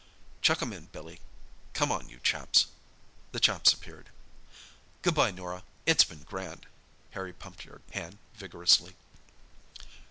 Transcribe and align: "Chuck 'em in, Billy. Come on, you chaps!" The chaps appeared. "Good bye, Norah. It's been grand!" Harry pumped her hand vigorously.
"Chuck 0.41 0.63
'em 0.63 0.73
in, 0.73 0.87
Billy. 0.87 1.21
Come 1.73 1.91
on, 1.91 2.09
you 2.09 2.19
chaps!" 2.21 2.65
The 3.33 3.39
chaps 3.39 3.71
appeared. 3.71 4.09
"Good 5.03 5.13
bye, 5.13 5.29
Norah. 5.29 5.61
It's 5.85 6.05
been 6.05 6.23
grand!" 6.23 6.65
Harry 7.11 7.33
pumped 7.33 7.61
her 7.65 7.81
hand 7.91 8.17
vigorously. 8.33 8.95